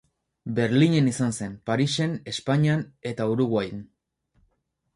[0.59, 3.87] Berlinen izan zen, Parisen, Espainian eta Uruguain.